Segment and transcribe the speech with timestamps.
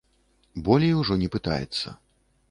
[0.69, 1.93] Болей ужо не пытаецца.